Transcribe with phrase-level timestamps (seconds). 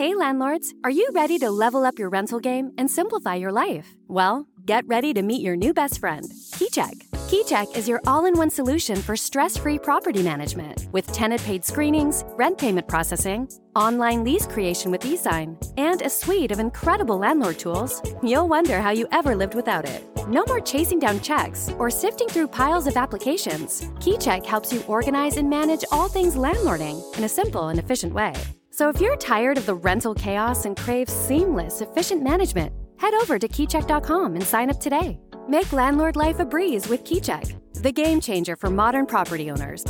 [0.00, 3.96] Hey, landlords, are you ready to level up your rental game and simplify your life?
[4.08, 6.24] Well, get ready to meet your new best friend,
[6.54, 7.10] KeyCheck.
[7.28, 11.66] KeyCheck is your all in one solution for stress free property management with tenant paid
[11.66, 17.58] screenings, rent payment processing, online lease creation with eSign, and a suite of incredible landlord
[17.58, 18.00] tools.
[18.22, 20.02] You'll wonder how you ever lived without it.
[20.28, 23.82] No more chasing down checks or sifting through piles of applications.
[24.00, 28.32] KeyCheck helps you organize and manage all things landlording in a simple and efficient way.
[28.80, 33.38] So if you're tired of the rental chaos and crave seamless, efficient management, head over
[33.38, 35.20] to keycheck.com and sign up today.
[35.46, 39.84] Make landlord life a breeze with KeyCheck, the game changer for modern property owners.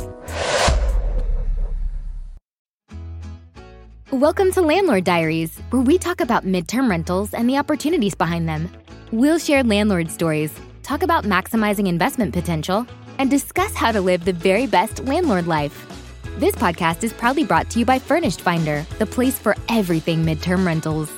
[4.11, 8.69] Welcome to Landlord Diaries, where we talk about midterm rentals and the opportunities behind them.
[9.13, 10.53] We'll share landlord stories,
[10.83, 12.85] talk about maximizing investment potential,
[13.19, 16.00] and discuss how to live the very best landlord life.
[16.37, 20.65] This podcast is proudly brought to you by Furnished Finder, the place for everything midterm
[20.65, 21.11] rentals.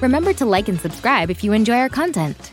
[0.00, 2.50] Remember to like and subscribe if you enjoy our content.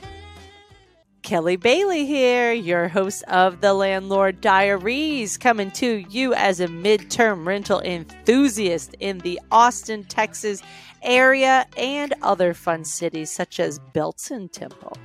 [1.21, 7.47] Kelly Bailey here, your host of the Landlord Diaries, coming to you as a midterm
[7.47, 10.61] rental enthusiast in the Austin, Texas
[11.03, 14.97] area and other fun cities such as Belton Temple.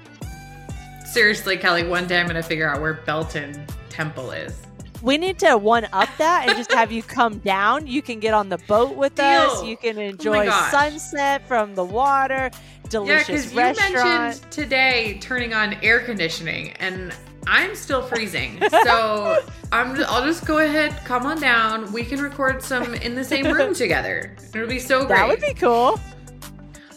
[1.05, 4.66] Seriously, Kelly, one day I'm going to figure out where Belton Temple is.
[5.07, 7.87] We need to one up that and just have you come down.
[7.87, 9.25] You can get on the boat with Deal.
[9.25, 9.62] us.
[9.65, 10.71] You can Oh enjoy gosh.
[10.73, 12.51] sunset from the water.
[12.53, 12.59] Yeah,
[12.91, 17.12] Delicious because you mentioned today turning on air conditioning, and
[17.47, 18.61] I'm still freezing.
[18.84, 19.97] So I'm.
[20.07, 21.93] I'll just go ahead, come on down.
[21.93, 24.37] We can record some in the same room together.
[24.55, 25.17] It'll be so great.
[25.17, 26.01] that would be cool.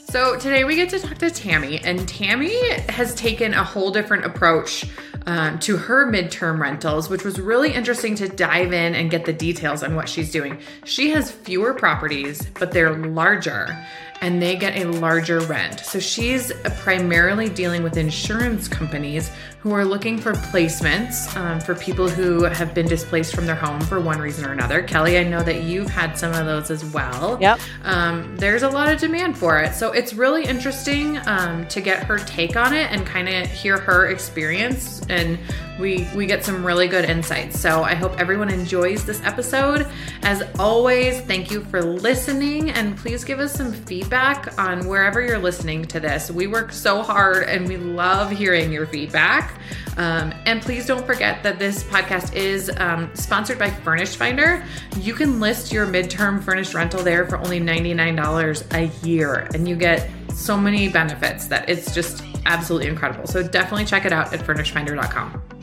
[0.10, 4.26] So today we get to talk to Tammy, and Tammy has taken a whole different
[4.26, 4.84] approach
[5.28, 9.34] um, to her midterm rentals, which was really interesting to dive in and get the
[9.34, 10.58] details on what she's doing.
[10.84, 13.86] She has fewer properties, but they're larger
[14.22, 15.80] and they get a larger rent.
[15.82, 22.08] So she's primarily dealing with insurance companies who are looking for placements um, for people
[22.08, 24.82] who have been displaced from their home for one reason or another.
[24.84, 27.60] Kelly, I know that you've had some of those as well Yep.
[27.84, 29.74] um, there's a lot of demand for it.
[29.74, 33.78] So it's really interesting um, to get her take on it and kind of hear
[33.78, 35.02] her experience.
[35.10, 35.38] And
[35.80, 37.60] we we get some really good insights.
[37.60, 39.88] So I hope everyone enjoys this episode.
[40.24, 45.40] As always, thank you for listening, and please give us some feedback on wherever you're
[45.40, 46.30] listening to this.
[46.30, 49.60] We work so hard, and we love hearing your feedback.
[49.98, 54.64] Um, and please don't forget that this podcast is um, sponsored by Furnished Finder.
[54.98, 59.76] You can list your midterm furnished rental there for only $99 a year, and you
[59.76, 63.28] get so many benefits that it's just absolutely incredible.
[63.28, 65.59] So definitely check it out at furnishedfinder.com.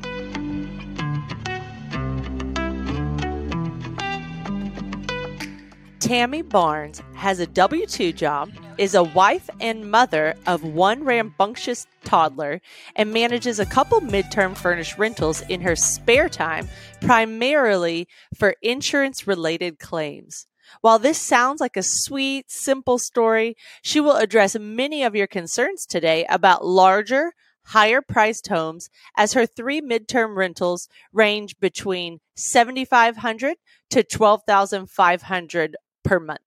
[6.00, 11.86] Tammy Barnes has a W 2 job, is a wife and mother of one rambunctious
[12.04, 12.60] toddler,
[12.94, 16.68] and manages a couple midterm furnished rentals in her spare time,
[17.00, 18.06] primarily
[18.38, 20.46] for insurance related claims.
[20.82, 25.86] While this sounds like a sweet, simple story, she will address many of your concerns
[25.86, 27.32] today about larger,
[27.68, 33.56] higher priced homes as her three midterm rentals range between 7500
[33.90, 36.40] to 12500 per month.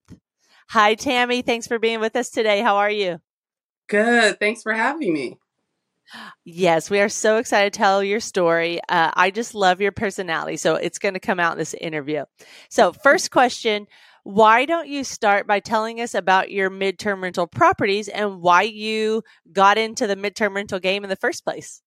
[0.70, 2.60] Hi Tammy, thanks for being with us today.
[2.60, 3.20] How are you?
[3.88, 4.38] Good.
[4.38, 5.38] Thanks for having me.
[6.44, 8.80] Yes, we are so excited to tell your story.
[8.88, 12.24] Uh, I just love your personality, so it's going to come out in this interview.
[12.68, 13.86] So, first question
[14.24, 19.22] Why don't you start by telling us about your midterm rental properties and why you
[19.52, 21.82] got into the midterm rental game in the first place?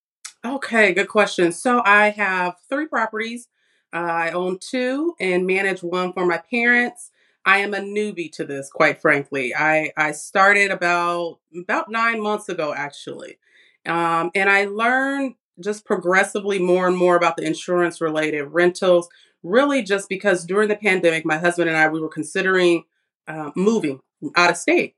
[0.46, 1.54] Okay, good question.
[1.54, 3.48] So I have three properties.
[3.94, 7.12] Uh, I own two and manage one for my parents.
[7.46, 9.54] I am a newbie to this, quite frankly.
[9.56, 13.38] I I started about about nine months ago, actually,
[13.86, 19.10] um, and I learned just progressively more and more about the insurance related rentals.
[19.44, 22.86] Really, just because during the pandemic, my husband and I we were considering
[23.28, 24.00] uh, moving
[24.36, 24.96] out of state.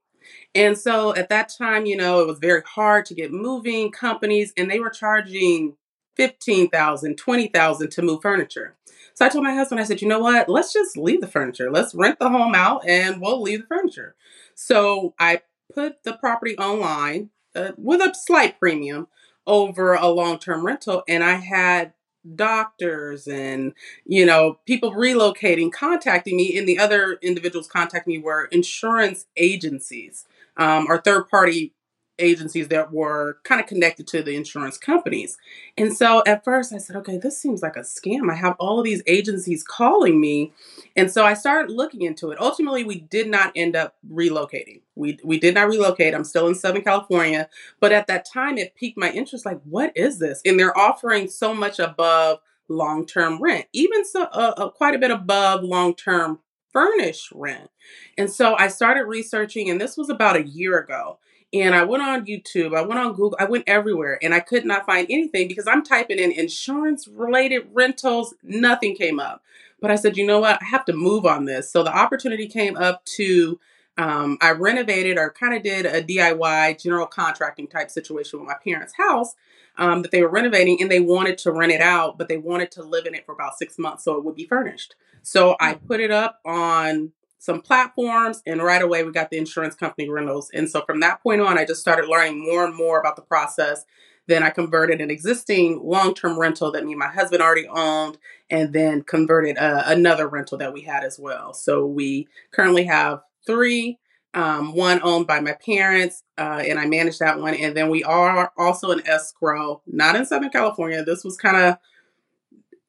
[0.53, 4.53] And so at that time, you know, it was very hard to get moving companies
[4.57, 5.75] and they were charging
[6.15, 8.75] 15,000, 20,000 to move furniture.
[9.13, 10.49] So I told my husband, I said, you know what?
[10.49, 11.71] Let's just leave the furniture.
[11.71, 14.15] Let's rent the home out and we'll leave the furniture.
[14.55, 15.41] So I
[15.73, 19.07] put the property online uh, with a slight premium
[19.47, 21.03] over a long term rental.
[21.07, 21.93] And I had
[22.35, 23.73] doctors and,
[24.05, 26.57] you know, people relocating contacting me.
[26.57, 30.25] And the other individuals contacting me were insurance agencies
[30.57, 31.73] um, or third party
[32.19, 35.37] agencies that were kind of connected to the insurance companies.
[35.77, 38.31] And so at first I said, okay, this seems like a scam.
[38.31, 40.53] I have all of these agencies calling me.
[40.95, 42.39] And so I started looking into it.
[42.39, 44.81] Ultimately, we did not end up relocating.
[44.95, 46.13] We we did not relocate.
[46.13, 49.91] I'm still in Southern California, but at that time it piqued my interest like what
[49.95, 50.41] is this?
[50.45, 55.11] And they're offering so much above long-term rent, even so uh, uh, quite a bit
[55.11, 56.39] above long-term
[56.71, 57.69] furnished rent.
[58.17, 61.19] And so I started researching and this was about a year ago
[61.53, 64.65] and I went on YouTube, I went on Google, I went everywhere, and I could
[64.65, 69.41] not find anything because I'm typing in insurance related rentals, nothing came up.
[69.79, 71.69] But I said, you know what, I have to move on this.
[71.71, 73.59] So the opportunity came up to
[73.97, 78.55] um, I renovated or kind of did a DIY general contracting type situation with my
[78.63, 79.35] parents' house
[79.77, 82.71] um, that they were renovating and they wanted to rent it out, but they wanted
[82.71, 84.95] to live in it for about six months so it would be furnished.
[85.21, 87.11] So I put it up on
[87.45, 90.49] some platforms, and right away we got the insurance company rentals.
[90.53, 93.21] And so from that point on, I just started learning more and more about the
[93.21, 93.85] process.
[94.27, 98.17] Then I converted an existing long term rental that me and my husband already owned,
[98.49, 101.53] and then converted uh, another rental that we had as well.
[101.53, 103.99] So we currently have three.
[104.33, 107.53] Um, one owned by my parents, uh, and I manage that one.
[107.53, 111.05] And then we are also an escrow, not in Southern California.
[111.05, 111.77] This was kind of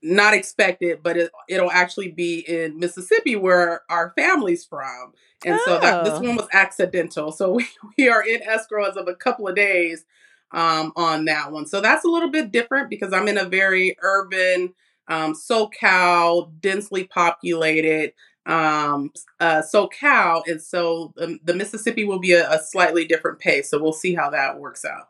[0.07, 5.13] not expected, but it, it'll actually be in Mississippi where our family's from.
[5.45, 5.63] And oh.
[5.65, 6.21] so that, this oh.
[6.23, 7.33] one was accidental.
[7.33, 7.67] So we,
[7.99, 10.05] we are in escrow as of a couple of days
[10.53, 11.67] um, on that one.
[11.67, 14.75] So that's a little bit different because I'm in a very urban,
[15.09, 18.13] um, SoCal, densely populated
[18.47, 19.11] um,
[19.41, 20.43] uh, SoCal.
[20.47, 23.71] And so um, the Mississippi will be a, a slightly different pace.
[23.71, 25.09] So we'll see how that works out.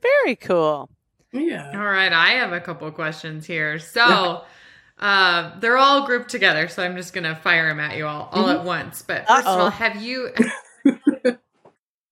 [0.00, 0.88] Very cool.
[1.32, 1.70] Yeah.
[1.74, 2.12] All right.
[2.12, 3.78] I have a couple questions here.
[3.78, 4.42] So
[4.98, 6.68] uh, they're all grouped together.
[6.68, 8.60] So I'm just going to fire them at you all, all mm-hmm.
[8.60, 9.02] at once.
[9.02, 10.30] But 1st of all, have you.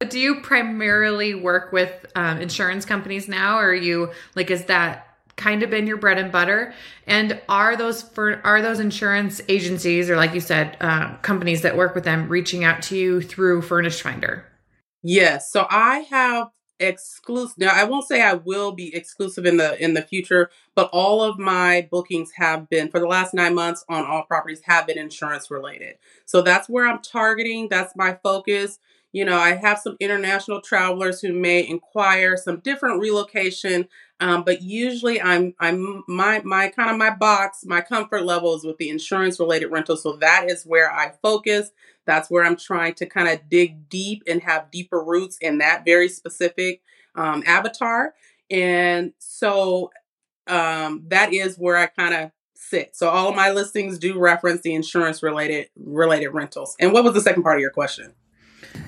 [0.09, 5.07] do you primarily work with um, insurance companies now, or are you like, is that
[5.37, 6.73] kind of been your bread and butter?
[7.07, 11.77] And are those for are those insurance agencies or, like you said, uh, companies that
[11.77, 14.45] work with them reaching out to you through Furnished Finder?
[15.03, 15.53] Yes.
[15.53, 16.49] So I have
[16.81, 20.89] exclusive now i won't say i will be exclusive in the in the future but
[20.93, 24.87] all of my bookings have been for the last nine months on all properties have
[24.87, 25.97] been insurance related.
[26.25, 28.79] So that's where i'm targeting that's my focus
[29.13, 33.89] you know i have some international travelers who may inquire some different relocation
[34.21, 38.65] um, but usually i'm i'm my my kind of my box my comfort level is
[38.65, 41.71] with the insurance related rental so that is where i focus
[42.09, 45.85] that's where I'm trying to kind of dig deep and have deeper roots in that
[45.85, 46.81] very specific
[47.15, 48.15] um, avatar.
[48.51, 49.91] And so
[50.47, 52.97] um, that is where I kind of sit.
[52.97, 56.75] So all of my listings do reference the insurance related related rentals.
[56.81, 58.15] And what was the second part of your question?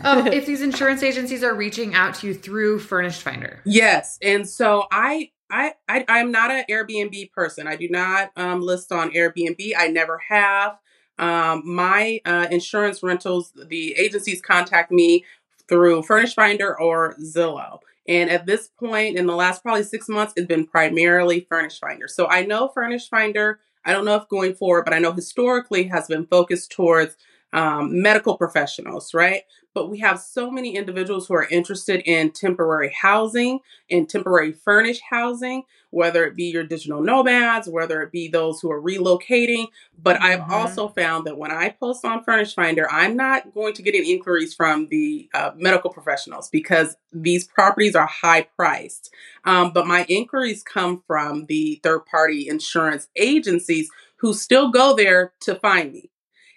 [0.04, 3.60] Oh, if these insurance agencies are reaching out to you through Furnished Finder.
[3.64, 4.18] Yes.
[4.22, 7.66] And so I I, I I'm not an Airbnb person.
[7.66, 9.72] I do not um, list on Airbnb.
[9.76, 10.78] I never have.
[11.18, 15.24] Um, my uh, insurance rentals, the agencies contact me
[15.68, 17.80] through Furnish Finder or Zillow.
[18.08, 22.08] And at this point, in the last probably six months, it's been primarily Furnish Finder.
[22.08, 23.60] So I know Furnish Finder.
[23.84, 27.16] I don't know if going forward, but I know historically has been focused towards
[27.52, 29.42] um, medical professionals, right?
[29.72, 35.02] But we have so many individuals who are interested in temporary housing and temporary furnished
[35.10, 39.68] housing, whether it be your digital nomads, whether it be those who are relocating.
[39.96, 40.24] But mm-hmm.
[40.24, 43.94] I've also found that when I post on Furnish Finder, I'm not going to get
[43.94, 49.14] any inquiries from the uh, medical professionals because these properties are high priced.
[49.44, 55.32] Um, but my inquiries come from the third party insurance agencies who still go there
[55.40, 56.10] to find me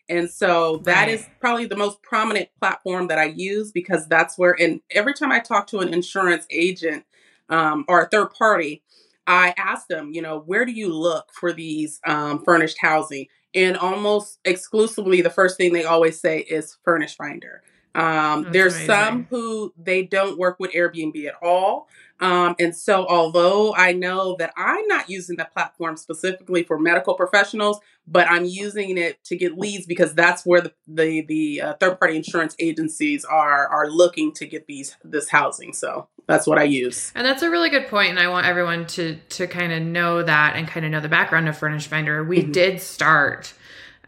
[0.09, 1.09] and so that right.
[1.09, 5.31] is probably the most prominent platform that I use because that's where, and every time
[5.31, 7.05] I talk to an insurance agent
[7.49, 8.83] um, or a third party,
[9.25, 13.27] I ask them, you know, where do you look for these um, furnished housing?
[13.55, 17.61] And almost exclusively, the first thing they always say is Furnished Finder.
[17.95, 18.87] Um, there's amazing.
[18.87, 21.87] some who they don't work with Airbnb at all.
[22.19, 27.15] Um, and so, although I know that I'm not using the platform specifically for medical
[27.15, 31.73] professionals, but I'm using it to get leads because that's where the the, the uh,
[31.75, 35.73] third party insurance agencies are are looking to get these this housing.
[35.73, 37.11] So that's what I use.
[37.13, 40.23] And that's a really good point, and I want everyone to to kind of know
[40.23, 42.23] that and kind of know the background of Furnish Finder.
[42.23, 42.51] We mm-hmm.
[42.51, 43.53] did start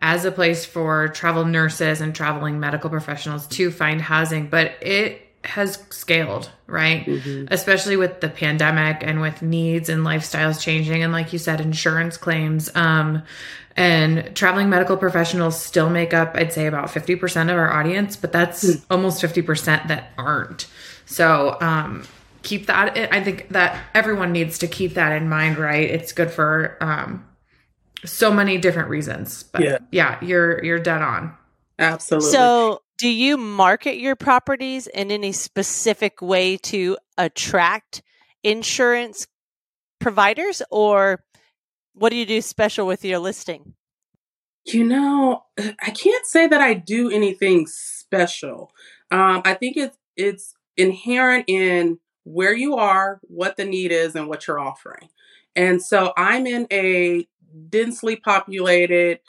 [0.06, 5.20] as a place for travel nurses and traveling medical professionals to find housing, but it
[5.44, 7.08] has scaled, right?
[7.08, 7.48] Mm-hmm.
[7.50, 11.02] Especially with the pandemic and with needs and lifestyles changing.
[11.02, 12.70] And like you said, insurance claims.
[12.76, 13.24] Um,
[13.76, 18.32] and traveling medical professionals still make up, I'd say, about 50% of our audience, but
[18.32, 18.86] that's mm.
[18.92, 20.68] almost 50% that aren't.
[21.08, 22.06] So, um,
[22.44, 22.96] keep that.
[23.12, 25.90] I think that everyone needs to keep that in mind, right?
[25.90, 27.26] It's good for, um,
[28.06, 29.44] so many different reasons.
[29.44, 31.36] But yeah, yeah you're, you're dead on.
[31.78, 32.32] Absolutely.
[32.32, 38.02] So, do you market your properties in any specific way to attract
[38.44, 39.28] insurance
[40.00, 41.24] providers or
[41.94, 43.74] what do you do special with your listing?
[44.66, 48.72] You know, I can't say that I do anything special.
[49.12, 54.28] Um, I think it's it's inherent in where you are, what the need is, and
[54.28, 55.10] what you're offering.
[55.56, 57.28] And so I'm in a
[57.70, 59.20] densely populated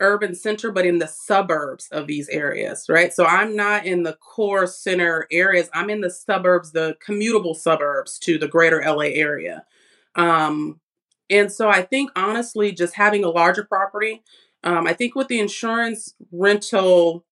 [0.00, 3.12] urban center, but in the suburbs of these areas, right?
[3.12, 5.70] So I'm not in the core center areas.
[5.72, 9.64] I'm in the suburbs, the commutable suburbs to the greater LA area.
[10.16, 10.80] Um,
[11.30, 14.22] and so I think honestly, just having a larger property,
[14.62, 17.24] um, I think with the insurance rental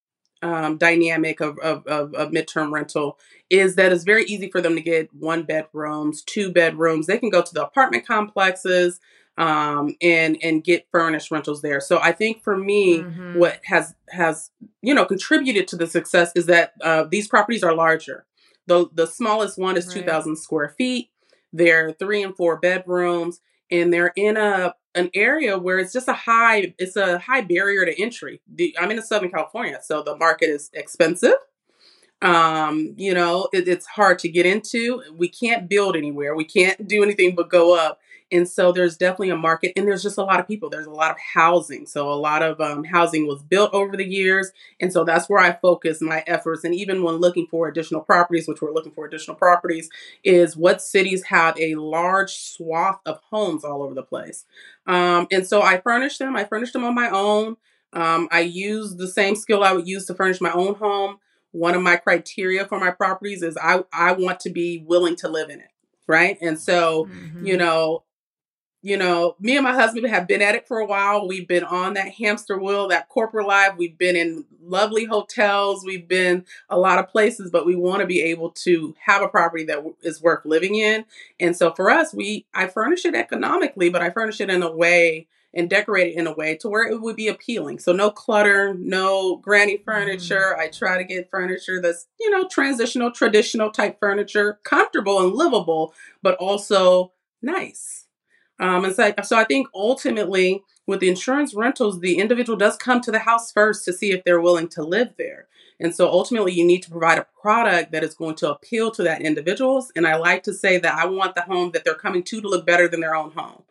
[0.42, 3.18] um, dynamic of, of, of, of midterm rental
[3.48, 7.06] is that it's very easy for them to get one bedrooms, two bedrooms.
[7.06, 8.98] They can go to the apartment complexes
[9.38, 11.80] um, and and get furnished rentals there.
[11.80, 13.38] So I think for me, mm-hmm.
[13.38, 14.50] what has has
[14.82, 18.26] you know contributed to the success is that uh, these properties are larger.
[18.66, 19.96] the The smallest one is right.
[19.96, 21.10] two thousand square feet.
[21.52, 26.12] They're three and four bedrooms, and they're in a an area where it's just a
[26.12, 28.42] high it's a high barrier to entry.
[28.54, 31.34] The, I'm in Southern California, so the market is expensive.
[32.20, 35.02] Um, you know, it, it's hard to get into.
[35.16, 36.36] We can't build anywhere.
[36.36, 37.98] We can't do anything but go up.
[38.32, 40.70] And so there's definitely a market, and there's just a lot of people.
[40.70, 41.86] There's a lot of housing.
[41.86, 44.50] So a lot of um, housing was built over the years.
[44.80, 46.64] And so that's where I focus my efforts.
[46.64, 49.90] And even when looking for additional properties, which we're looking for additional properties,
[50.24, 54.46] is what cities have a large swath of homes all over the place.
[54.86, 56.34] Um, and so I furnish them.
[56.34, 57.56] I furnish them on my own.
[57.92, 61.18] Um, I use the same skill I would use to furnish my own home.
[61.50, 65.28] One of my criteria for my properties is I, I want to be willing to
[65.28, 65.68] live in it
[66.08, 66.36] right?
[66.42, 67.46] And so, mm-hmm.
[67.46, 68.02] you know,
[68.82, 71.28] you know, me and my husband have been at it for a while.
[71.28, 73.74] We've been on that hamster wheel, that corporate life.
[73.76, 75.84] We've been in lovely hotels.
[75.84, 79.28] We've been a lot of places, but we want to be able to have a
[79.28, 81.04] property that is worth living in.
[81.38, 84.74] And so for us, we I furnish it economically, but I furnish it in a
[84.74, 87.78] way and decorate it in a way to where it would be appealing.
[87.78, 89.84] So no clutter, no granny mm-hmm.
[89.84, 90.54] furniture.
[90.54, 90.60] Mm-hmm.
[90.60, 95.94] I try to get furniture that's, you know, transitional, traditional type furniture, comfortable and livable,
[96.22, 97.12] but also
[97.42, 98.01] nice.
[98.58, 103.00] Um, and so, so I think ultimately with the insurance rentals, the individual does come
[103.02, 105.48] to the house first to see if they're willing to live there.
[105.80, 109.02] And so ultimately, you need to provide a product that is going to appeal to
[109.02, 109.90] that individuals.
[109.96, 112.48] And I like to say that I want the home that they're coming to to
[112.48, 113.62] look better than their own home.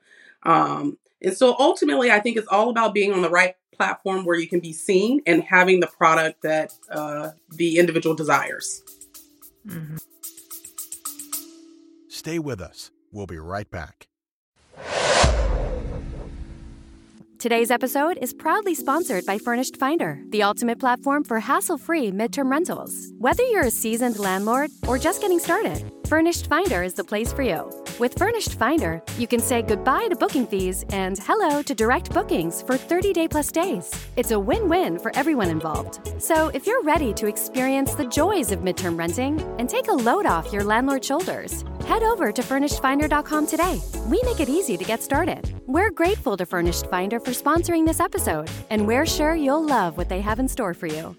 [0.44, 4.38] Um, and so ultimately, I think it's all about being on the right platform where
[4.38, 8.84] you can be seen and having the product that uh, the individual desires.
[9.66, 9.98] Mm-hmm.
[12.10, 12.92] Stay with us.
[13.12, 14.08] We'll be right back.
[17.42, 22.52] Today's episode is proudly sponsored by Furnished Finder, the ultimate platform for hassle free midterm
[22.52, 23.12] rentals.
[23.18, 27.42] Whether you're a seasoned landlord or just getting started, Furnished Finder is the place for
[27.42, 27.72] you.
[27.98, 32.64] With Furnished Finder, you can say goodbye to booking fees and hello to direct bookings
[32.64, 33.90] for 30 day plus days.
[34.18, 36.22] It's a win win for everyone involved.
[36.22, 40.26] So if you're ready to experience the joys of midterm renting and take a load
[40.26, 43.80] off your landlord's shoulders, head over to FurnishedFinder.com today.
[44.08, 45.62] We make it easy to get started.
[45.66, 50.10] We're grateful to Furnished Finder for sponsoring this episode, and we're sure you'll love what
[50.10, 51.16] they have in store for you.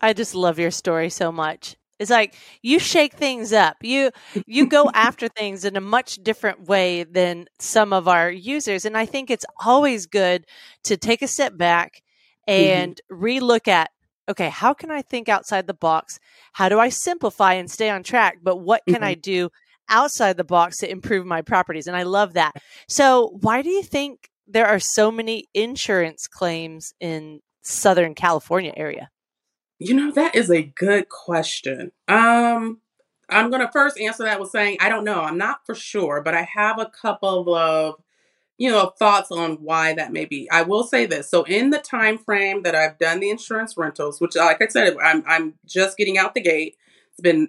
[0.00, 1.76] I just love your story so much.
[1.98, 3.76] It's like you shake things up.
[3.82, 4.10] You
[4.46, 8.96] you go after things in a much different way than some of our users and
[8.96, 10.46] I think it's always good
[10.84, 12.02] to take a step back
[12.48, 12.80] mm-hmm.
[12.80, 13.22] and mm-hmm.
[13.22, 13.90] relook at
[14.30, 16.20] okay, how can I think outside the box?
[16.52, 18.38] How do I simplify and stay on track?
[18.42, 19.04] But what can mm-hmm.
[19.04, 19.50] I do
[19.88, 21.88] outside the box to improve my properties?
[21.88, 22.54] And I love that.
[22.88, 29.10] So, why do you think there are so many insurance claims in Southern California area?
[29.80, 31.90] You know, that is a good question.
[32.06, 32.78] Um,
[33.28, 35.20] I'm going to first answer that with saying I don't know.
[35.22, 37.96] I'm not for sure, but I have a couple of
[38.58, 41.78] you know thoughts on why that may be i will say this so in the
[41.78, 45.96] time frame that i've done the insurance rentals which like i said i'm, I'm just
[45.96, 46.76] getting out the gate
[47.10, 47.48] it's been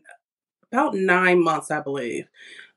[0.71, 2.29] about nine months i believe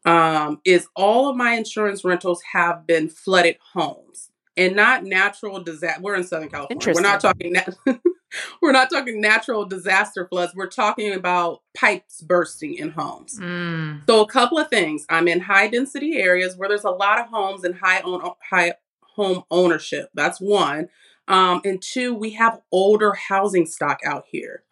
[0.04, 6.00] um, is all of my insurance rentals have been flooded homes and not natural disaster.
[6.02, 6.92] We're in Southern California.
[6.94, 7.76] We're not talking nat-
[8.62, 10.52] we're not talking natural disaster floods.
[10.54, 13.38] We're talking about pipes bursting in homes.
[13.38, 14.06] Mm.
[14.06, 15.06] So a couple of things.
[15.08, 18.74] I'm in high density areas where there's a lot of homes and high own high
[19.16, 20.10] home ownership.
[20.14, 20.88] That's one.
[21.28, 24.62] Um, and two, we have older housing stock out here.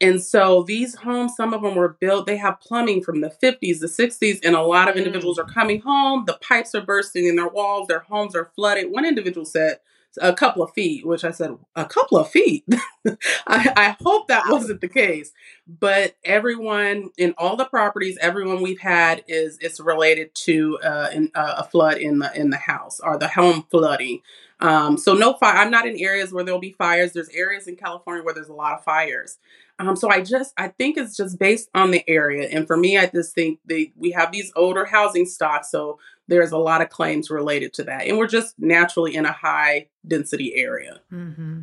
[0.00, 3.80] And so these homes, some of them were built, they have plumbing from the 50s,
[3.80, 4.98] the 60s, and a lot of Mm.
[4.98, 6.24] individuals are coming home.
[6.26, 8.90] The pipes are bursting in their walls, their homes are flooded.
[8.90, 9.80] One individual said
[10.20, 12.64] a couple of feet, which I said, a couple of feet.
[13.46, 15.32] I, I hope that wasn't the case.
[15.66, 21.30] But everyone in all the properties, everyone we've had is it's related to uh, in,
[21.34, 24.20] uh, a flood in the in the house or the home flooding.
[24.60, 25.56] Um, so no fire.
[25.56, 27.12] I'm not in areas where there'll be fires.
[27.12, 29.38] There's areas in California where there's a lot of fires.
[29.78, 32.48] Um, so I just I think it's just based on the area.
[32.48, 35.98] And for me, I just think they we have these older housing stocks, so
[36.28, 38.06] there's a lot of claims related to that.
[38.06, 41.00] And we're just naturally in a high density area.
[41.10, 41.62] hmm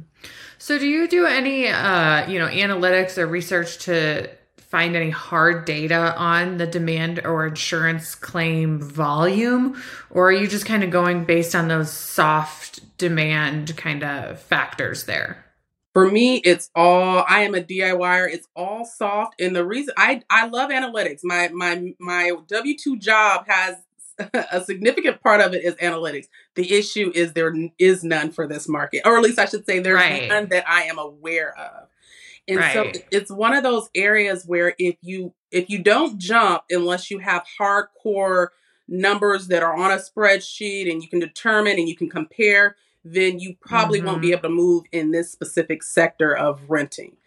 [0.58, 4.30] So, do you do any, uh, you know, analytics or research to
[4.76, 10.66] find any hard data on the demand or insurance claim volume, or are you just
[10.66, 15.46] kind of going based on those soft demand kind of factors there?
[15.94, 18.30] For me, it's all I am a DIYer.
[18.30, 19.40] It's all soft.
[19.40, 21.22] And the reason I I love analytics.
[21.24, 23.78] My my my W2 job has
[24.52, 26.28] a significant part of it is analytics.
[26.56, 29.80] The issue is there is none for this market, or at least I should say
[29.80, 30.28] there's Right.
[30.30, 31.90] none that I am aware of.
[32.48, 37.10] And so it's one of those areas where if you if you don't jump unless
[37.10, 38.50] you have hardcore
[38.88, 43.40] numbers that are on a spreadsheet and you can determine and you can compare, then
[43.40, 44.34] you probably won't be Mhm.
[44.34, 47.18] able to move in this specific sector of renting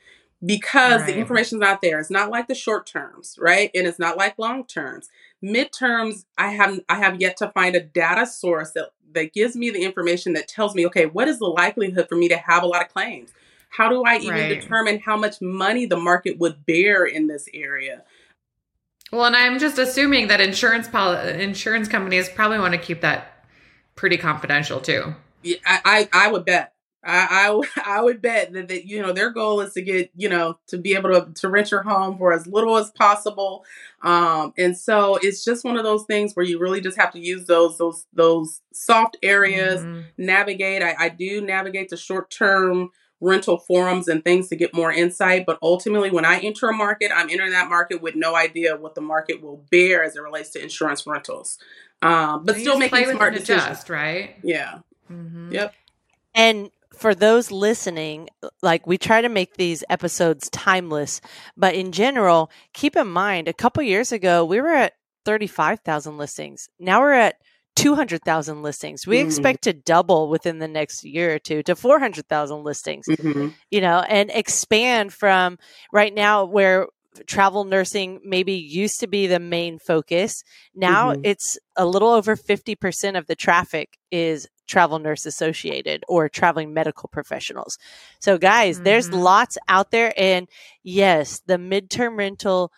[0.45, 1.19] because the Right.
[1.19, 1.99] information's not there.
[1.99, 3.71] It's not like the short terms, right?
[3.75, 5.09] And it's not like long terms.
[5.43, 9.71] Midterms, I have I have yet to find a data source that that gives me
[9.71, 12.67] the information that tells me, okay, what is the likelihood for me to have a
[12.67, 13.31] lot of claims?
[13.71, 14.61] How do I even Right.
[14.61, 18.05] determine how much money the market would bear in this area?
[19.11, 23.45] Well, and I'm just assuming that insurance pol- insurance companies probably want to keep that
[23.97, 25.15] pretty confidential too.
[25.43, 26.75] Yeah, I, I, I would bet.
[27.05, 30.11] I, I, would- I would bet that, that you know their goal is to get
[30.17, 33.65] you know to be able to to rent your home for as little as possible,
[34.03, 37.21] um, and so it's just one of those things where you really just have to
[37.21, 40.05] use those those those soft areas, Mhm.
[40.19, 40.83] navigate.
[40.83, 45.45] I, I do navigate the short term rental forums and things to get more insight,
[45.45, 48.95] but ultimately, when I enter a market, I'm entering that market with no idea what
[48.95, 51.59] the market will bear as it relates to insurance rentals,
[52.03, 53.65] um, but You still making smart decisions.
[53.65, 54.37] adjust, right?
[54.45, 54.79] Yeah.
[55.11, 55.53] Mm-hmm.
[55.53, 55.75] Yep.
[56.35, 58.29] And for those listening,
[58.63, 61.21] like we try to make these episodes timeless,
[61.57, 66.69] but in general, keep in mind a couple years ago, we were at 35,000 listings.
[66.79, 67.37] Now we're at
[67.77, 69.07] 200,000 listings.
[69.07, 69.25] We Mhm.
[69.25, 74.01] expect to double within the next year or two to 400,000 listings, hmm you know,
[74.01, 75.59] and expand from
[75.93, 76.87] right now where
[77.27, 80.43] travel nursing maybe used to be the main focus.
[80.75, 81.21] Now Mhm.
[81.23, 87.09] it's a little over 50% of the traffic is travel nurse associated or traveling medical
[87.09, 87.79] professionals.
[88.21, 89.15] So guys, there's Mhm.
[89.15, 90.49] lots out there and
[90.83, 92.73] yes, the midterm rental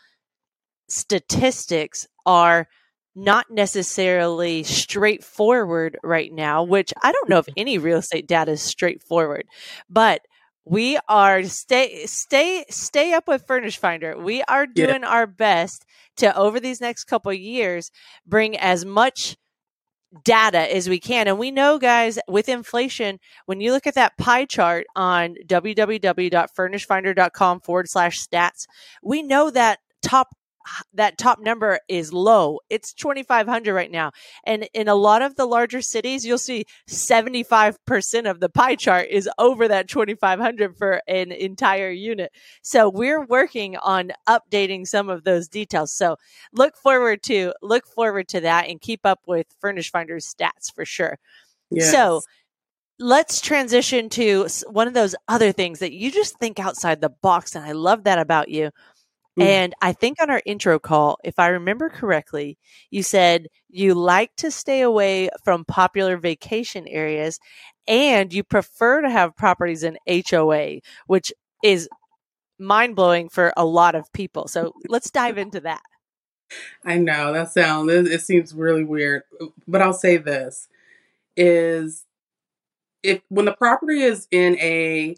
[0.88, 2.68] statistics are
[3.14, 8.62] not necessarily straightforward right now, which I don't know if any real estate data is
[8.62, 9.44] straightforward,
[9.88, 10.22] but
[10.70, 14.16] we are stay stay stay up with Furnish Finder.
[14.16, 14.86] We are Yeah.
[14.86, 15.84] doing our best
[16.18, 17.90] to over these next couple of years
[18.24, 19.36] bring as much
[20.24, 21.26] data as we can.
[21.26, 27.60] And we know, guys, with inflation, when you look at that pie chart on www.furnishfinder.com
[27.60, 28.66] forward slash stats,
[29.02, 30.28] we know that top
[30.94, 32.60] that top number is low.
[32.68, 34.12] It's 2500 right now.
[34.44, 39.08] And in a lot of the larger cities, you'll see 75% of the pie chart
[39.10, 42.32] is over that 2500 for an entire unit.
[42.62, 45.92] So we're working on updating some of those details.
[45.92, 46.16] So
[46.52, 50.84] look forward to look forward to that and keep up with Furnish Finder's stats for
[50.84, 51.18] sure.
[51.70, 51.90] Yes.
[51.90, 52.22] So
[52.98, 57.54] let's transition to one of those other things that you just think outside the box
[57.54, 58.70] and I love that about you.
[59.40, 59.44] Mm.
[59.44, 62.58] And I think on our intro call, if I remember correctly,
[62.90, 67.40] you said you like to stay away from popular vacation areas
[67.88, 71.32] and you prefer to have properties in HOA, which
[71.64, 71.88] is
[72.58, 74.46] mind blowing for a lot of people.
[74.46, 75.82] So let's dive into that.
[76.84, 79.22] I know that sounds it, it seems really weird,
[79.66, 80.68] but I'll say this
[81.36, 82.04] is
[83.02, 85.16] if when the property is in a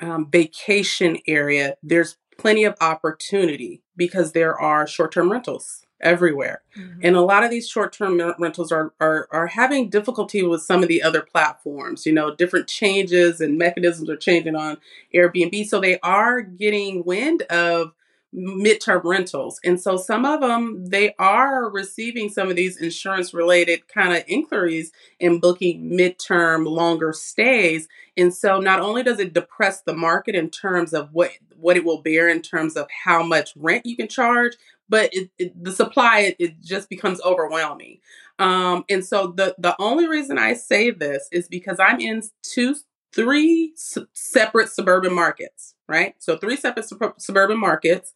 [0.00, 6.62] um, vacation area, there's plenty of opportunity because there are short-term rentals everywhere.
[6.76, 7.00] Mm-hmm.
[7.02, 10.88] And a lot of these short-term rentals are, are are having difficulty with some of
[10.88, 12.06] the other platforms.
[12.06, 14.78] You know, different changes and mechanisms are changing on
[15.14, 17.92] Airbnb, so they are getting wind of
[18.34, 19.58] midterm rentals.
[19.64, 24.22] And so some of them, they are receiving some of these insurance related kind of
[24.26, 27.88] inquiries and booking midterm longer stays.
[28.16, 31.84] And so not only does it depress the market in terms of what what it
[31.84, 34.52] will bear in terms of how much rent you can charge,
[34.88, 37.98] but it, it, the supply it, it, just becomes overwhelming.
[38.38, 42.76] Um, and so the the only reason I say this is because I'm in two
[43.12, 43.74] three
[44.12, 46.14] separate suburban markets, right?
[46.18, 48.12] So three separate suburban markets.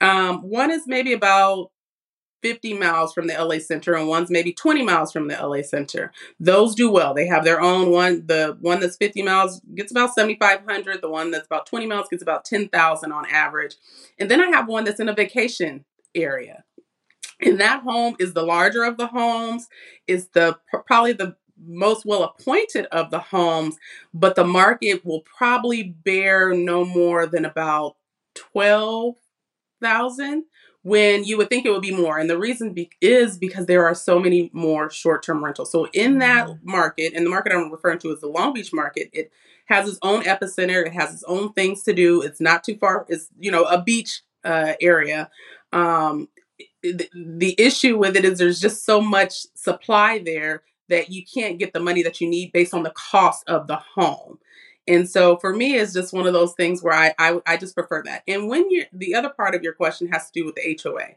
[0.00, 1.70] Um, one is maybe about
[2.44, 6.12] 50 miles from the LA center and one's maybe 20 miles from the LA center.
[6.38, 7.14] Those do well.
[7.14, 8.26] They have their own one.
[8.26, 11.00] The one that's 50 miles gets about 7,500.
[11.00, 13.76] The one that's about 20 miles gets about 10,000 on average.
[14.18, 16.64] And then I have one that's in a vacation area.
[17.40, 19.66] And that home is the larger of the homes,
[20.06, 23.78] is the probably the most well appointed of the homes,
[24.12, 27.96] but the market will probably bear no more than about
[28.34, 30.44] 12,000
[30.84, 32.18] when you would think it would be more.
[32.18, 35.72] And the reason be- is because there are so many more short term rentals.
[35.72, 36.70] So, in that mm-hmm.
[36.70, 39.32] market, and the market I'm referring to is the Long Beach market, it
[39.64, 42.20] has its own epicenter, it has its own things to do.
[42.22, 45.30] It's not too far, it's, you know, a beach uh, area.
[45.72, 46.28] Um,
[46.82, 51.58] the, the issue with it is there's just so much supply there that you can't
[51.58, 54.38] get the money that you need based on the cost of the home.
[54.86, 57.74] And so for me, it's just one of those things where I, I, I just
[57.74, 58.22] prefer that.
[58.28, 61.16] And when you the other part of your question has to do with the HOA.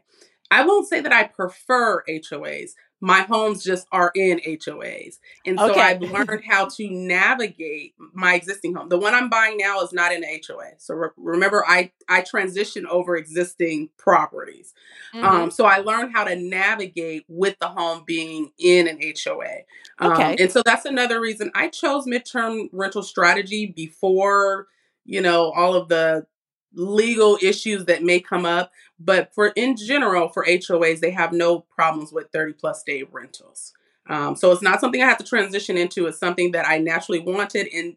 [0.50, 2.70] I won't say that I prefer HOAs,
[3.00, 5.18] my homes just are in HOAs.
[5.46, 5.80] And so okay.
[5.80, 8.88] I've learned how to navigate my existing home.
[8.88, 10.72] The one I'm buying now is not in an HOA.
[10.78, 14.74] So re- remember, I, I transition over existing properties.
[15.14, 15.24] Mm-hmm.
[15.24, 19.62] Um, so I learned how to navigate with the home being in an HOA.
[20.00, 20.36] Um, okay.
[20.38, 24.66] And so that's another reason I chose midterm rental strategy before,
[25.04, 26.26] you know, all of the
[26.74, 28.72] legal issues that may come up.
[28.98, 33.72] But for in general, for HOAs, they have no problems with 30 plus day rentals.
[34.08, 36.06] Um, so it's not something I have to transition into.
[36.06, 37.68] It's something that I naturally wanted.
[37.72, 37.96] And,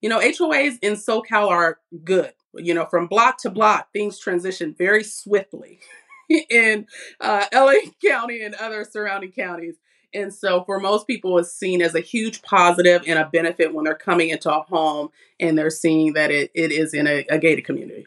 [0.00, 2.32] you know, HOAs in SoCal are good.
[2.54, 5.80] You know, from block to block, things transition very swiftly
[6.50, 6.86] in
[7.20, 9.76] uh, LA County and other surrounding counties.
[10.14, 13.84] And so for most people, it's seen as a huge positive and a benefit when
[13.84, 17.38] they're coming into a home and they're seeing that it, it is in a, a
[17.38, 18.06] gated community.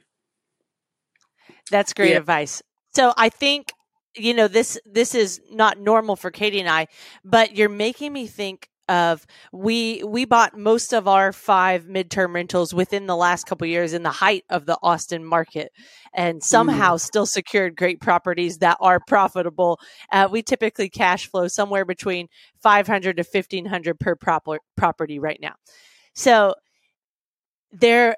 [1.69, 2.17] That's great yeah.
[2.17, 2.61] advice.
[2.93, 3.71] So I think
[4.15, 6.87] you know this this is not normal for Katie and I,
[7.23, 12.73] but you're making me think of we we bought most of our five midterm rentals
[12.73, 15.71] within the last couple years in the height of the Austin market
[16.13, 16.99] and somehow mm.
[16.99, 19.79] still secured great properties that are profitable.
[20.11, 22.27] Uh, we typically cash flow somewhere between
[22.61, 25.53] 500 to 1500 per proper, property right now.
[26.13, 26.55] So
[27.71, 28.15] there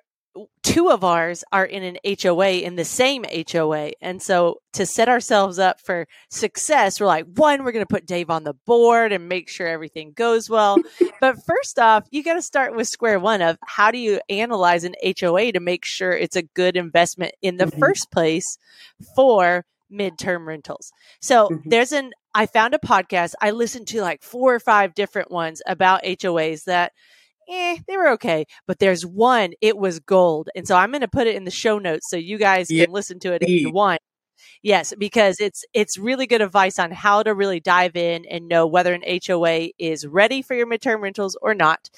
[0.64, 3.92] two of ours are in an HOA in the same HOA.
[4.02, 8.06] And so to set ourselves up for success, we're like, one, we're going to put
[8.06, 10.78] Dave on the board and make sure everything goes well.
[11.22, 14.84] but first off, you got to start with square one of how do you analyze
[14.84, 17.80] an HOA to make sure it's a good investment in the mm-hmm.
[17.80, 18.58] first place
[19.16, 20.92] for midterm rentals.
[21.22, 21.70] So mm-hmm.
[21.70, 23.34] there's an I found a podcast.
[23.42, 26.94] I listened to like four or five different ones about HOAs that
[27.50, 28.46] eh, they were okay.
[28.68, 30.50] But there's one, it was gold.
[30.56, 32.92] And so I'm going to put it in the show notes so you guys can
[32.92, 34.00] listen to it if you want.
[34.62, 38.66] Yes, because it's it's really good advice on how to really dive in and know
[38.66, 41.90] whether an HOA is ready for your midterm rentals or not.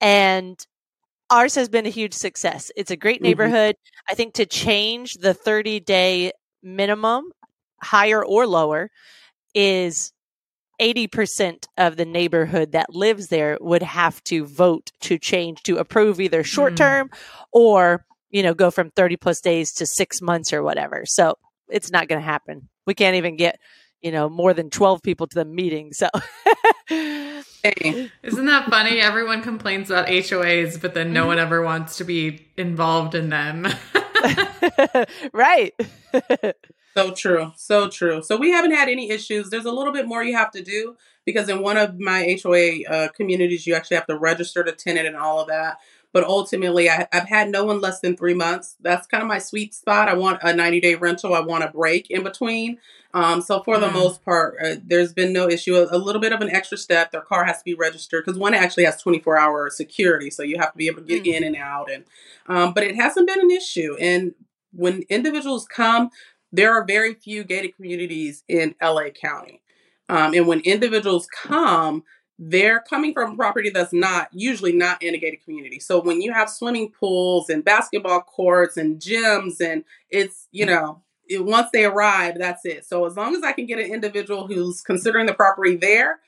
[0.00, 0.58] And
[1.30, 2.70] ours has been a huge success.
[2.76, 3.24] It's a great mm-hmm.
[3.24, 3.76] neighborhood.
[3.76, 4.12] Mm-hmm.
[4.12, 7.30] I think to change the 30 day minimum,
[7.80, 8.90] higher or lower,
[9.54, 10.12] is
[10.80, 16.20] 80% of the neighborhood that lives there would have to vote to change to approve
[16.20, 17.18] either short term mm.
[17.52, 21.36] or you know go from 30 plus days to 6 months or whatever so
[21.68, 23.58] it's not going to happen we can't even get
[24.04, 26.08] you know more than 12 people to the meeting so
[27.64, 31.28] isn't that funny everyone complains about HOAs but then no mm-hmm.
[31.28, 33.66] one ever wants to be involved in them
[35.32, 35.74] right
[36.96, 37.52] so true.
[37.56, 38.22] So true.
[38.22, 39.50] So we haven't had any issues.
[39.50, 42.84] There's a little bit more you have to do because in one of my HOA
[42.88, 45.78] uh, communities, you actually have to register the tenant and all of that.
[46.14, 48.76] But ultimately, I, have had no one less than three months.
[48.80, 50.08] That's kind of my sweet spot.
[50.08, 51.34] I want a 90 day rental.
[51.34, 52.78] I want a break in between.
[53.12, 53.94] Um, so for the mm.
[53.94, 55.74] most part, uh, there's been no issue.
[55.74, 57.10] A, a, little bit of an extra step.
[57.10, 60.56] Their car has to be registered because one actually has 24 hour security, so you
[60.58, 61.36] have to be able to get mm.
[61.36, 61.90] in and out.
[61.90, 62.04] And
[62.46, 63.96] um, but it hasn't been an issue.
[63.98, 64.34] And
[64.72, 66.10] when individuals come,
[66.52, 69.62] there are very few gated communities in LA County.
[70.08, 72.04] Um, and when individuals come,
[72.38, 75.78] they're coming from a property that's not usually not in a gated community.
[75.78, 81.02] So when you have swimming pools and basketball courts and gyms, and it's, you know,
[81.28, 82.84] it, once they arrive, that's it.
[82.84, 86.18] So as long as I can get an individual who's considering the property there,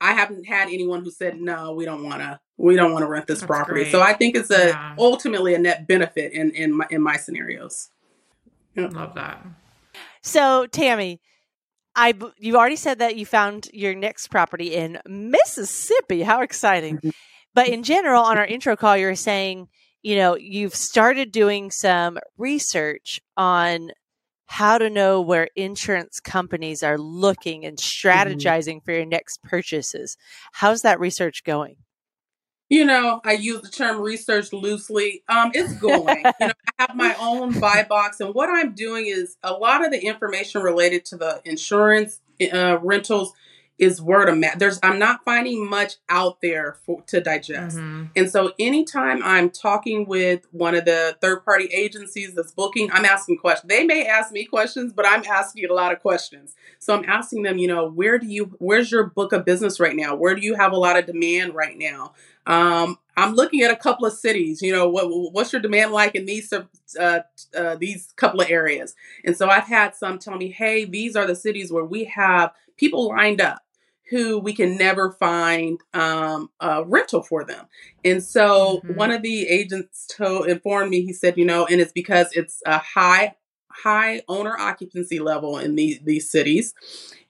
[0.00, 3.08] I haven't had anyone who said no, we don't want to, we don't want to
[3.08, 3.82] rent this That's property.
[3.82, 3.92] great.
[3.92, 4.94] So I think it's a Yeah.
[4.98, 7.88] ultimately a net benefit in in my in my scenarios.
[8.76, 9.44] Love that.
[10.22, 11.20] So, Tammy,
[11.96, 16.22] I you already said that you found your next property in Mississippi.
[16.22, 16.98] How exciting!
[16.98, 17.10] Mm-hmm.
[17.54, 19.68] But in general, on our intro call, you were saying,
[20.02, 23.90] you know, you've started doing some research on
[24.48, 28.08] how to know where insurance companies are looking and mm-hmm.
[28.08, 30.16] strategizing for your next purchases.
[30.52, 31.76] How's that research going?
[32.68, 35.22] You know, I use the term research loosely.
[35.28, 36.24] Um, it's going.
[36.40, 39.84] you know, I have my own buy box, and what I'm doing is a lot
[39.84, 42.20] of the information related to the insurance
[42.52, 43.32] uh, rentals
[43.78, 44.54] is word of mouth.
[44.58, 47.76] There's, I'm not finding much out there for to digest.
[47.76, 48.10] Mhm.
[48.16, 53.04] And so anytime I'm talking with one of the third party agencies that's booking, I'm
[53.04, 53.68] asking questions.
[53.68, 56.54] They may ask me questions, but I'm asking a lot of questions.
[56.78, 59.96] So I'm asking them, you know, where do you where's your book of business right
[59.96, 60.14] now?
[60.14, 62.14] Where do you have a lot of demand right now?
[62.46, 64.62] Um, I'm looking at a couple of cities.
[64.62, 67.20] You know, what what's your demand like in these uh,
[67.56, 68.94] uh, these couple of areas?
[69.24, 72.52] And so I've had some tell me, hey, these are the cities where we have
[72.76, 73.62] people lined up
[74.10, 77.66] who we can never find um, a rental for them.
[78.04, 78.96] And so Mhm.
[78.96, 81.02] one of the agents told informed me.
[81.04, 83.34] He said, you know, and it's because it's a high
[83.70, 86.72] high owner occupancy level in these these cities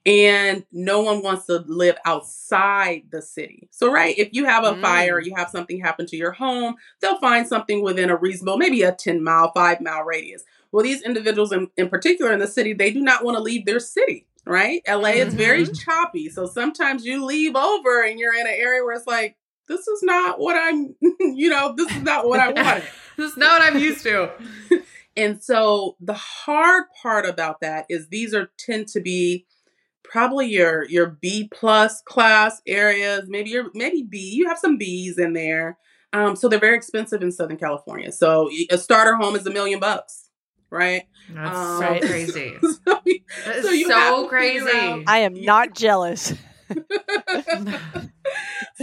[0.04, 3.68] and no one wants to live outside the city.
[3.72, 4.80] So right, if you have a Mm.
[4.80, 8.82] fire, you have something happen to your home, they'll find something within a reasonable, maybe
[8.82, 10.44] a 10 mile, 5 mile radius.
[10.70, 13.66] Well, these individuals in, in particular in the city, they do not want to leave
[13.66, 14.82] their city, right?
[14.88, 16.28] LA is very choppy.
[16.28, 19.36] So sometimes you leave over and you're in an area where it's like,
[19.68, 22.84] this is not what I'm, you know, this is not what I wanted.
[23.16, 24.30] This is not what I'm used to.
[25.16, 29.46] And so the hard part about that is these are tend to be
[30.04, 34.18] probably your your B plus class areas, maybe your maybe B.
[34.18, 35.78] You have some Bs in there.
[36.12, 38.12] Um, so they're very expensive in Southern California.
[38.12, 40.25] So a starter home is a million bucks,
[40.70, 41.02] right?
[41.32, 42.56] That's Um, so crazy.
[42.60, 44.68] so, you- That is So you so crazy.
[44.70, 46.32] out- I am not jealous.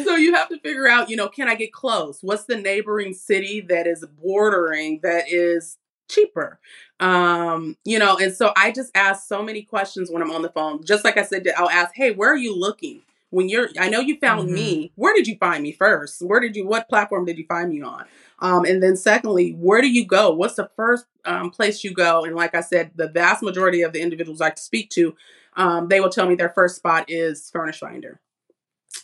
[0.04, 2.20] so you have to figure out, you know, can I get close?
[2.22, 5.78] What's the neighboring city that is bordering that is
[6.10, 6.60] cheaper?
[7.00, 10.50] Um, you know, and so I just ask so many questions when I'm on the
[10.50, 10.84] phone.
[10.84, 14.00] Just like I said, I'll ask, "Hey, where are you looking?" When you're, I know
[14.00, 14.92] you found me.
[14.96, 16.22] Where did you find me first?
[16.22, 16.68] Where did you?
[16.68, 18.06] What platform did you find me on?
[18.44, 20.34] Um, and then secondly, where do you go?
[20.34, 22.26] What's the first um, place you go?
[22.26, 25.16] And like I said, the vast majority of the individuals I speak to,
[25.56, 28.20] um, they will tell me their first spot is Furnish Finder.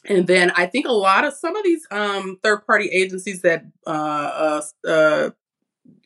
[0.03, 3.65] And then I think a lot of some of these um, third party agencies that
[3.87, 5.29] uh, uh,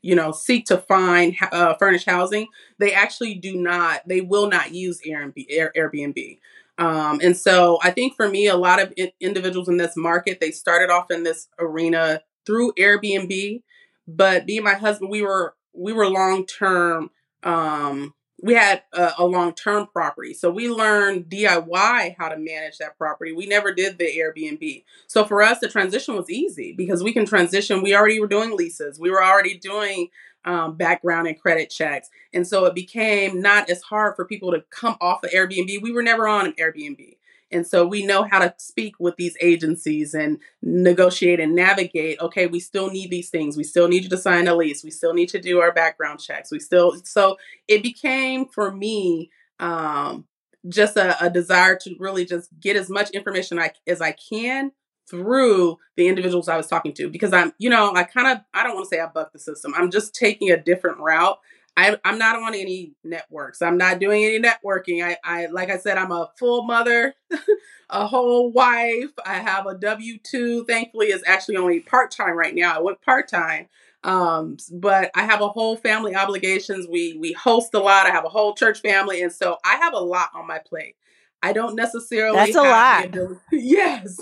[0.03, 4.07] you know seek to find uh, furnished housing, they actually do not.
[4.07, 5.73] They will not use Airbnb.
[5.75, 6.39] Airbnb.
[6.77, 10.39] Um, and so I think for me, a lot of in- individuals in this market,
[10.39, 13.61] they started off in this arena through Airbnb.
[14.07, 17.09] But me and my husband, we were we were long term.
[17.43, 22.77] Um, we had a, a long term property, so we learned DIY how to manage
[22.79, 23.31] that property.
[23.31, 24.83] We never did the Airbnb.
[25.07, 27.81] So for us, the transition was easy because we can transition.
[27.81, 28.99] We already were doing leases.
[28.99, 30.09] We were already doing
[30.45, 32.09] um, background and credit checks.
[32.33, 35.81] And so it became not as hard for people to come off of Airbnb.
[35.81, 37.17] We were never on Airbnb.
[37.53, 42.19] And so we know how to speak with these agencies and negotiate and navigate.
[42.19, 43.55] Okay, we still need these things.
[43.55, 44.83] We still need you to sign a lease.
[44.83, 46.51] We still need to do our background checks.
[46.51, 47.37] We still, so
[47.67, 50.25] it became for me um,
[50.67, 54.71] just a, a desire to really just get as much information I, as I can
[55.09, 58.63] through the individuals I was talking to because I'm, you know, I kind of, I
[58.63, 59.73] don't want to say I buck the system.
[59.75, 61.39] I'm just taking a different route.
[61.75, 63.61] I, I'm not on any networks.
[63.61, 65.03] I'm not doing any networking.
[65.03, 67.15] I, I, like I said, I'm a full mother,
[67.89, 69.09] a whole wife.
[69.25, 70.65] I have a W two.
[70.65, 72.75] Thankfully, it's actually only part time right now.
[72.75, 73.69] I went part time,
[74.03, 76.87] um, but I have a whole family obligations.
[76.87, 78.05] We we host a lot.
[78.05, 80.95] I have a whole church family, and so I have a lot on my plate.
[81.41, 83.05] I don't necessarily That's a lot.
[83.05, 84.17] ability- yes.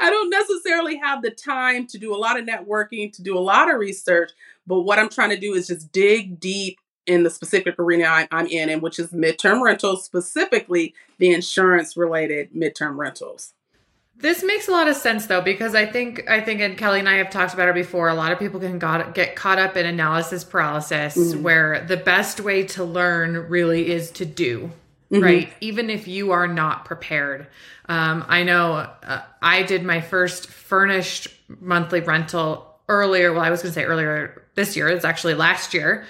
[0.00, 3.40] I don't necessarily have the time to do a lot of networking, to do a
[3.40, 4.30] lot of research,
[4.66, 8.28] but what I'm trying to do is just dig deep in the specific arena I-
[8.30, 13.54] I'm in, and which is midterm rentals, specifically the insurance related midterm rentals.
[14.16, 17.08] This makes a lot of sense though, because I think I think and Kelly and
[17.08, 18.08] I have talked about it before.
[18.08, 21.42] A lot of people can got, get caught up in analysis paralysis, mm-hmm.
[21.42, 24.70] where the best way to learn really is to do,
[25.10, 25.22] mm-hmm.
[25.22, 25.52] right?
[25.60, 27.48] Even if you are not prepared.
[27.88, 31.28] Um, I know uh, I did my first furnished
[31.60, 33.32] monthly rental earlier.
[33.32, 34.88] Well, I was going to say earlier this year.
[34.88, 36.04] It's actually last year,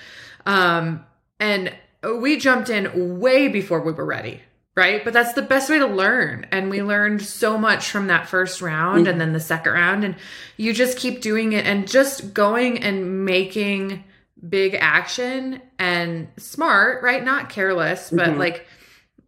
[0.47, 1.05] um,
[1.41, 1.75] and
[2.21, 4.41] we jumped in way before we were ready
[4.75, 5.05] right?
[5.05, 6.47] But that's the best way to learn.
[6.51, 10.05] And we learned so much from that first round and then the second round.
[10.05, 10.17] And
[10.57, 14.05] you just keep doing it and just going and making
[14.49, 17.23] big action and smart, right?
[17.23, 18.39] Not careless, but mm-hmm.
[18.39, 18.67] like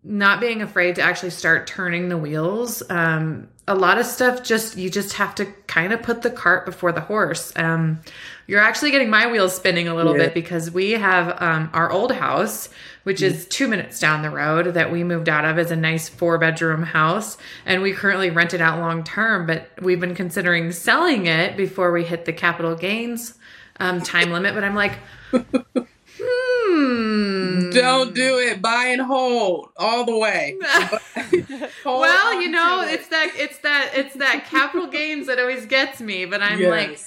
[0.03, 2.83] not being afraid to actually start turning the wheels.
[2.89, 6.67] Um, a lot of stuff just you just have to kind of put the cart
[6.67, 7.53] before the horse.
[7.57, 8.01] Um,
[8.47, 10.25] you're actually getting my wheels spinning a little yeah.
[10.25, 12.69] bit because we have um, our old house,
[13.05, 13.35] which mm-hmm.
[13.35, 16.39] is two minutes down the road that we moved out of, is a nice four
[16.39, 19.47] bedroom house, and we currently rent it out long term.
[19.47, 23.35] But we've been considering selling it before we hit the capital gains
[23.81, 24.55] um, time limit.
[24.55, 24.99] But I'm like.
[26.17, 27.71] Hmm.
[27.71, 28.63] Don't do it.
[28.63, 30.57] Buy and hold all the way.
[31.85, 32.95] well, you know, it.
[32.95, 36.25] it's that it's that it's that capital gains that always gets me.
[36.25, 36.71] But I'm yes.
[36.71, 37.01] like,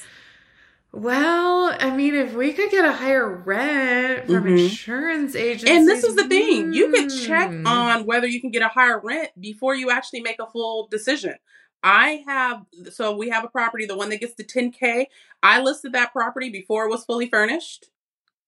[0.93, 4.57] well, I mean, if we could get a higher rent from mm-hmm.
[4.57, 7.67] insurance agents, and this is the thing, you could check hmm.
[7.67, 11.35] on whether you can get a higher rent before you actually make a full decision.
[11.83, 15.07] I have so we have a property, the one that gets to 10k.
[15.43, 17.89] I listed that property before it was fully furnished.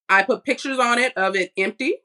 [0.07, 1.97] I put pictures on it of it empty.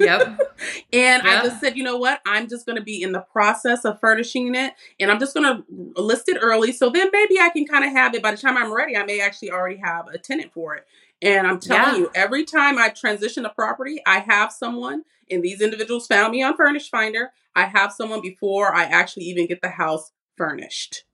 [0.00, 0.40] Yep.
[0.92, 2.20] and I just said, you know what?
[2.26, 5.46] I'm just going to be in the process of furnishing it and I'm just going
[5.46, 6.72] to list it early.
[6.72, 8.96] So then maybe I can kind of have it by the time I'm ready.
[8.96, 10.86] I may actually already have a tenant for it.
[11.22, 12.00] And I'm telling yeah.
[12.00, 16.42] you, every time I transition a property, I have someone, and these individuals found me
[16.42, 17.32] on Furnished Finder.
[17.54, 21.04] I have someone before I actually even get the house furnished.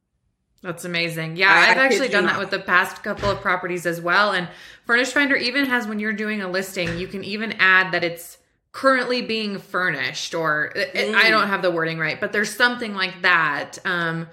[0.63, 1.37] That's amazing.
[1.37, 4.33] Yeah, I, I've actually done that with the past couple of properties as well.
[4.33, 4.49] And
[4.85, 8.39] Furnished Finder even has when you're doing a listing, you can even add that it's
[8.77, 11.15] currently being furnished, or mm.
[11.15, 14.29] I don't have the wording right, but there's something like that um,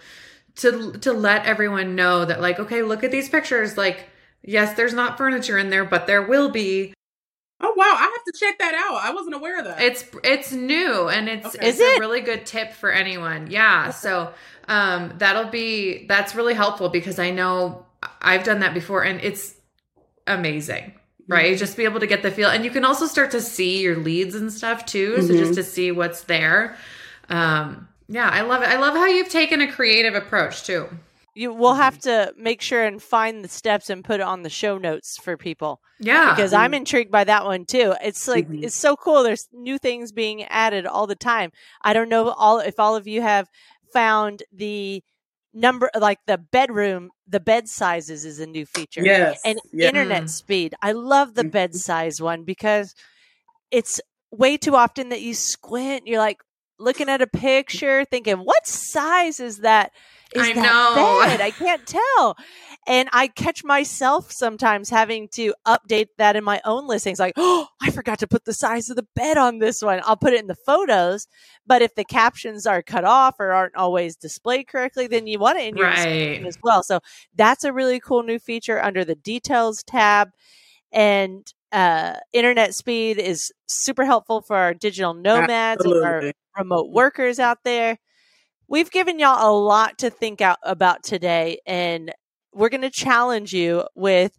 [0.58, 3.78] to to let everyone know that like, okay, look at these pictures.
[3.78, 4.10] Like,
[4.42, 6.94] yes, there's not furniture in there, but there will be.
[7.62, 8.98] Oh wow, I have to check that out.
[9.02, 9.82] I wasn't aware of that.
[9.82, 11.70] It's it's new and it's okay.
[11.70, 13.50] it's a really good tip for anyone.
[13.50, 13.92] Yeah.
[13.92, 14.34] So
[14.68, 17.86] um that'll be that's really helpful because I know
[18.22, 19.56] I've done that before and it's
[20.28, 20.96] amazing.
[21.28, 21.52] Right?
[21.52, 21.60] Mm-hmm.
[21.60, 22.50] Just be able to get the feel.
[22.50, 25.14] And you can also start to see your leads and stuff too.
[25.14, 25.28] Mm-hmm.
[25.28, 25.54] So just mm-hmm.
[25.54, 26.76] to see what's there.
[27.30, 28.70] Um yeah, I love it.
[28.70, 30.88] I love how you've taken a creative approach too.
[31.36, 34.50] You will have to make sure and find the steps and put it on the
[34.50, 35.82] show notes for people.
[36.00, 36.36] Yeah.
[36.36, 37.96] Because I'm intrigued by that one too.
[38.04, 38.64] It's like mm-hmm.
[38.64, 39.24] it's so cool.
[39.24, 41.52] There's new things being added all the time.
[41.82, 43.50] I don't know all if all of you have
[43.94, 45.02] found the
[45.54, 49.90] number like the bedroom the bed sizes is a new feature yes and yes.
[49.90, 50.30] internet mm.
[50.30, 51.78] speed i love the bed mm-hmm.
[51.78, 52.96] size one because
[53.72, 56.42] it's way too often that you squint you're like
[56.80, 59.92] looking at a picture thinking what size is that
[60.36, 61.24] is I that know.
[61.26, 61.42] bed?
[61.42, 62.38] I can't tell.
[62.86, 67.20] And I catch myself sometimes having to update that in my own listings.
[67.20, 70.02] Like, oh, I forgot to put the size of the bed on this one.
[70.04, 71.28] I'll put it in the photos.
[71.66, 75.60] But if the captions are cut off or aren't always displayed correctly, then you want
[75.60, 76.46] it in your right.
[76.46, 76.84] as well.
[76.84, 77.00] So
[77.36, 80.32] that's a really cool new feature under the details tab.
[80.92, 86.06] And uh, internet speed is super helpful for our digital nomads Absolutely.
[86.06, 87.98] and our remote workers out there
[88.74, 92.12] we've given y'all a lot to think out about today, and
[92.56, 94.36] we're going to challenge you with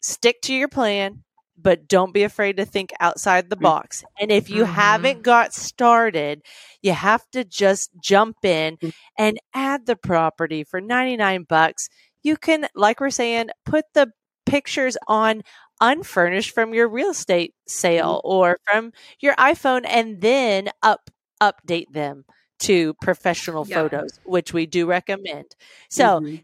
[0.00, 3.60] stick to your plan, but don't be afraid to think outside the mm.
[3.60, 4.02] box.
[4.18, 4.72] And if you mm-hmm.
[4.72, 6.40] haven't got started,
[6.80, 8.94] you have to just jump in mm.
[9.18, 11.90] and add the property for 99 bucks.
[12.22, 14.10] You can, like we're saying, put the
[14.46, 15.42] pictures on
[15.82, 18.30] unfurnished from your real estate sale mm.
[18.30, 21.10] or from your iPhone and then up
[21.42, 22.24] update them
[22.60, 23.76] to professional yeah.
[23.76, 25.54] photos, which we do recommend.
[25.88, 26.36] So, mm-hmm.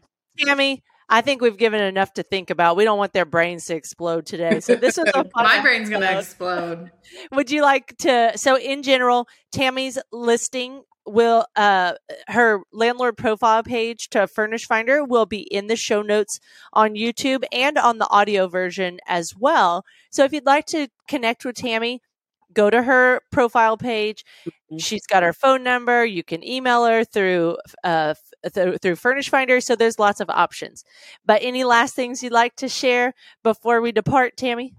[0.45, 2.77] Tammy, I think we've given enough to think about.
[2.77, 4.59] We don't want their brains to explode today.
[4.59, 6.91] So this is my brain's going to explode.
[7.31, 8.33] Would you like to?
[8.35, 11.93] So in general, Tammy's listing will uh
[12.27, 16.39] her landlord profile page to furnished finder will be in the show notes
[16.73, 21.45] on youtube and on the audio version as well so if you'd like to connect
[21.45, 22.01] with tammy
[22.55, 24.25] go to her profile page.
[24.47, 24.77] Mm-hmm.
[24.77, 26.03] She's got her phone number.
[26.03, 28.15] You can email her through uh,
[28.53, 29.61] th- through Furnished Finder.
[29.61, 30.83] So there's lots of options.
[31.25, 33.13] But any last things you'd like to share
[33.43, 34.73] before we depart, Tammy?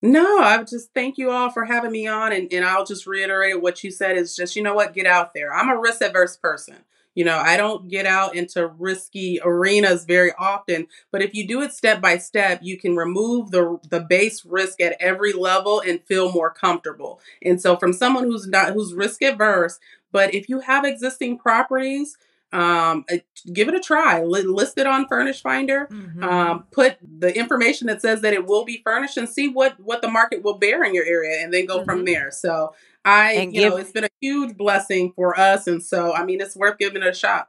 [0.00, 3.60] No, I just thank you all for having me on, and, and I'll just reiterate
[3.60, 5.52] what you said is just you know what, get out there.
[5.52, 6.76] I'm a risk adverse person.
[7.18, 11.62] You know, I don't get out into risky arenas very often, but if you do
[11.62, 16.00] it step by step, you can remove the the base risk at every level and
[16.04, 17.20] feel more comfortable.
[17.42, 19.80] And so from someone who's not who's risk adverse,
[20.12, 22.16] but if you have existing properties,
[22.52, 23.16] um, uh,
[23.52, 24.22] give it a try.
[24.22, 25.88] list it on Furnished Finder.
[25.90, 26.22] Mm-hmm.
[26.22, 30.02] Um, put the information that says that it will be furnished and see what what
[30.02, 31.84] the market will bear in your area, and then go mm-hmm.
[31.84, 32.30] from there.
[32.30, 32.74] So
[33.08, 36.24] I, and you give- know, it's been a huge blessing for us, and so I
[36.24, 37.48] mean, it's worth giving it a shot.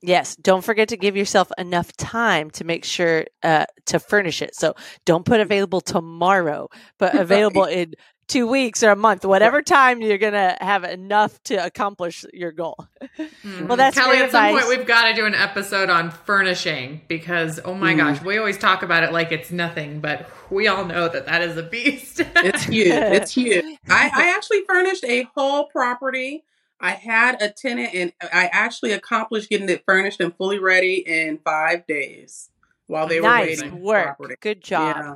[0.00, 4.54] Yes, don't forget to give yourself enough time to make sure uh, to furnish it.
[4.54, 7.78] So don't put available tomorrow, but available right.
[7.78, 7.94] in
[8.28, 12.76] two weeks or a month, whatever time you're gonna have enough to accomplish your goal.
[13.18, 13.66] Mm-hmm.
[13.66, 14.18] Well, that's Kelly.
[14.18, 17.98] At some point, we've got to do an episode on furnishing because oh my mm.
[17.98, 21.42] gosh, we always talk about it like it's nothing, but we all know that that
[21.42, 22.20] is a beast.
[22.20, 22.88] it's huge.
[22.88, 23.64] It's huge.
[23.88, 26.44] I, I actually furnished a whole property.
[26.80, 31.38] I had a tenant, and I actually accomplished getting it furnished and fully ready in
[31.38, 32.50] five days
[32.86, 33.70] while they nice were waiting.
[33.70, 34.40] Nice work.
[34.40, 34.96] Good job.
[34.96, 35.14] Yeah.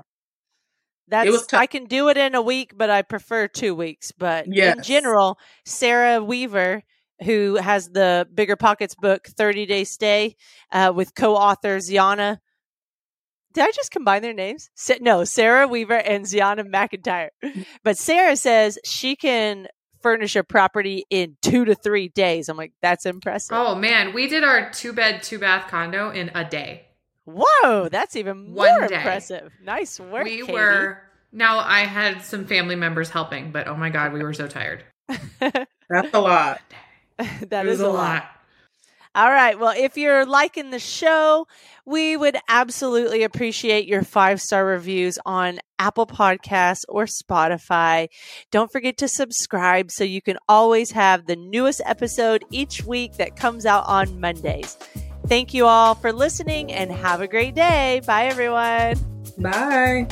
[1.13, 4.13] That's it was I can do it in a week, but I prefer two weeks.
[4.13, 4.77] But yes.
[4.79, 6.83] in general, Sarah Weaver,
[7.23, 10.37] who has the Bigger Pockets book, 30 Day Stay,
[10.73, 12.41] uh, with co-author Zeona.
[13.53, 14.71] Did I just combine their names?
[15.03, 17.29] No, Sarah Weaver and Zeona McIntyre.
[17.85, 19.69] But Sarah says she can
[20.01, 22.49] furnish a property in two to three days.
[22.49, 23.55] I'm like, that's impressive.
[23.55, 26.87] Oh man, we did our two bed, two bath condo in a day.
[27.25, 29.53] Whoa, that's even more impressive.
[29.63, 30.25] Nice work.
[30.25, 30.53] We Katie.
[30.53, 31.03] were
[31.33, 34.85] now I had some family members helping, but oh my god, we were so tired.
[35.39, 36.61] that's a lot.
[37.49, 37.95] that is a lot.
[37.95, 38.29] lot.
[39.15, 39.59] All right.
[39.59, 41.47] Well, if you're liking the show,
[41.85, 48.09] we would absolutely appreciate your five star reviews on Apple Podcasts or Spotify.
[48.51, 53.37] Don't forget to subscribe so you can always have the newest episode each week that
[53.37, 54.79] comes out on Mondays.
[55.33, 58.03] Thank you all for listening and have a great day.
[58.05, 58.99] Bye, everyone.
[59.39, 60.07] Bye.